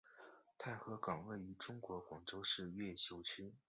[0.57, 3.53] 太和岗位于中国广州市越秀区。